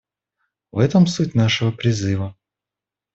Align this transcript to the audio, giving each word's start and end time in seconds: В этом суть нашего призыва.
В 0.71 0.79
этом 0.79 1.05
суть 1.05 1.35
нашего 1.35 1.69
призыва. 1.71 2.35